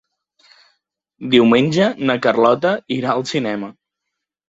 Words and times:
Diumenge 1.35 1.91
na 2.09 2.17
Carlota 2.25 2.75
irà 3.01 3.15
al 3.15 3.31
cinema. 3.37 3.75